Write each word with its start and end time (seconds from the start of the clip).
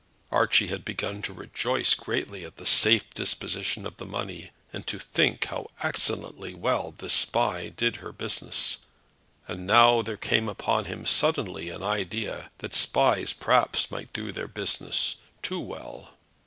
Archie 0.31 0.65
had 0.69 0.83
begun 0.83 1.21
to 1.21 1.31
rejoice 1.31 1.93
greatly 1.93 2.43
at 2.43 2.57
the 2.57 2.65
safe 2.65 3.03
disposition 3.13 3.85
of 3.85 3.97
the 3.97 4.05
money, 4.07 4.49
and 4.73 4.87
to 4.87 4.97
think 4.97 5.45
how 5.45 5.67
excellently 5.83 6.55
well 6.55 6.95
this 6.97 7.13
spy 7.13 7.69
did 7.69 7.97
her 7.97 8.11
business; 8.11 8.77
but 9.45 9.59
now 9.59 10.01
there 10.01 10.17
came 10.17 10.49
upon 10.49 10.85
him 10.85 11.05
suddenly 11.05 11.69
an 11.69 11.83
idea 11.83 12.49
that 12.57 12.73
spies 12.73 13.31
perhaps 13.31 13.91
might 13.91 14.11
do 14.11 14.31
their 14.31 14.47
business 14.47 15.17
too 15.43 15.59
well. 15.59 16.15